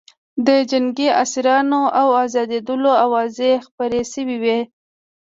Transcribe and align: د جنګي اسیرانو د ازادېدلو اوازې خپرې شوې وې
د 0.47 0.49
جنګي 0.71 1.07
اسیرانو 1.23 1.81
د 1.89 1.93
ازادېدلو 2.23 2.91
اوازې 3.05 3.51
خپرې 3.65 4.01
شوې 4.11 4.37
وې 4.43 4.59